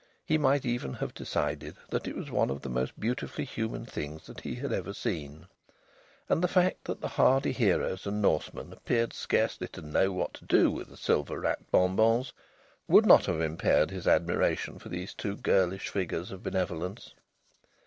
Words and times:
He 0.25 0.39
might 0.39 0.65
even 0.65 0.95
have 0.95 1.13
decided 1.13 1.75
that 1.91 2.07
it 2.07 2.15
was 2.15 2.31
one 2.31 2.49
of 2.49 2.63
the 2.63 2.69
most 2.69 2.99
beautifully 2.99 3.45
human 3.45 3.85
things 3.85 4.25
that 4.25 4.41
he 4.41 4.55
had 4.55 4.73
ever 4.73 4.95
seen. 4.95 5.45
And 6.27 6.43
the 6.43 6.47
fact 6.47 6.85
that 6.85 7.01
the 7.01 7.07
hardy 7.07 7.51
heroes 7.51 8.07
and 8.07 8.19
Norsemen 8.19 8.73
appeared 8.73 9.13
scarcely 9.13 9.67
to 9.67 9.83
know 9.83 10.11
what 10.11 10.33
to 10.33 10.45
do 10.45 10.71
with 10.71 10.87
the 10.87 10.97
silver 10.97 11.39
wrapped 11.39 11.69
bonbons 11.69 12.33
would 12.87 13.05
not 13.05 13.27
have 13.27 13.41
impaired 13.41 13.91
his 13.91 14.07
admiration 14.07 14.79
for 14.79 14.89
these 14.89 15.13
two 15.13 15.35
girlish 15.35 15.89
figures 15.89 16.31
of 16.31 16.41
benevolence. 16.41 17.13